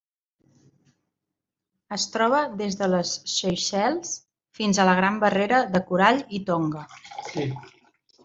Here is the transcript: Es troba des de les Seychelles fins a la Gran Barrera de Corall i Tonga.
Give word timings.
Es 1.97 2.05
troba 2.15 2.39
des 2.61 2.77
de 2.79 2.87
les 2.93 3.11
Seychelles 3.33 4.15
fins 4.61 4.79
a 4.79 4.87
la 4.91 4.97
Gran 5.03 5.21
Barrera 5.25 5.59
de 5.77 5.83
Corall 5.91 6.23
i 6.39 6.43
Tonga. 6.51 6.85